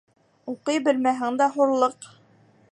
Уҡый 0.53 0.79
белмәһәң 0.87 1.39
дә 1.43 1.51
хурлыҡ 1.59 2.11